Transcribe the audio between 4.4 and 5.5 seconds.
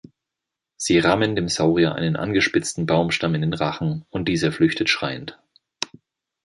flüchtet schreiend.